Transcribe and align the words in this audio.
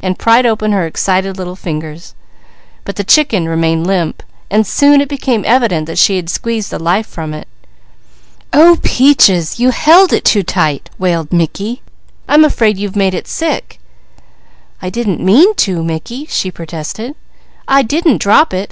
He 0.00 0.14
pried 0.14 0.46
open 0.46 0.70
her 0.70 0.86
excited 0.86 1.36
little 1.36 1.56
fingers; 1.56 2.14
but 2.84 2.94
the 2.94 3.02
chicken 3.02 3.48
remained 3.48 3.88
limp. 3.88 4.22
Soon 4.62 5.00
it 5.00 5.08
became 5.08 5.42
evident 5.44 5.86
that 5.86 5.98
she 5.98 6.14
had 6.14 6.30
squeezed 6.30 6.70
the 6.70 6.78
life 6.78 7.08
from 7.08 7.34
it. 7.34 7.48
"Oh 8.52 8.78
Peaches, 8.84 9.58
you 9.58 9.70
held 9.70 10.12
it 10.12 10.24
too 10.24 10.44
tight!" 10.44 10.90
wailed 10.96 11.32
Mickey. 11.32 11.82
"I'm 12.28 12.44
afraid 12.44 12.78
you've 12.78 12.94
made 12.94 13.14
it 13.14 13.26
sick!" 13.26 13.80
"I 14.80 14.90
didn't 14.90 15.18
mean 15.18 15.56
to 15.66 15.82
Mickey!" 15.82 16.26
she 16.30 16.52
protested. 16.52 17.16
Mrs. 17.68 18.70